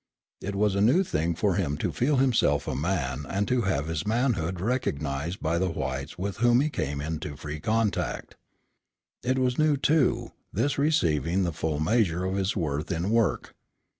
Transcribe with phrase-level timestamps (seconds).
[0.41, 3.85] It was a new thing for him to feel himself a man and to have
[3.87, 8.35] his manhood recognized by the whites with whom he came into free contact.
[9.21, 13.53] It was new, too, this receiving the full measure of his worth in work.